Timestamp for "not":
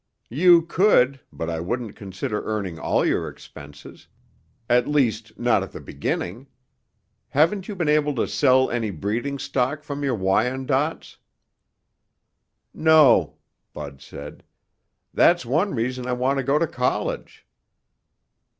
5.37-5.61